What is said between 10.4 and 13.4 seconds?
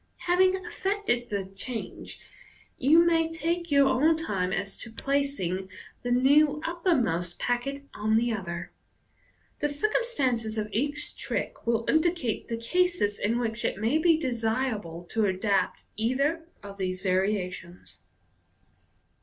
of each trick will indicate the cases in